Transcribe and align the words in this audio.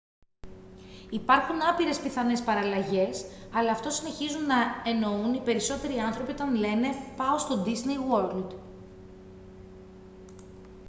υπάρχουν 1.09 1.61
άπειρες 1.61 1.99
πιθανές 1.99 2.43
παραλλαγές 2.43 3.25
αλλά 3.53 3.71
αυτό 3.71 3.89
συνεχίζουν 3.89 4.45
να 4.45 4.55
εννοούν 4.85 5.33
οι 5.33 5.41
περισσότεροι 5.41 5.99
άνθρωποι 5.99 6.31
όταν 6.31 6.55
λένε 6.55 6.87
«πάω 7.17 7.37
στο 7.37 7.57
ντίσνεϊ 7.57 7.95
γουορλντ» 7.95 8.51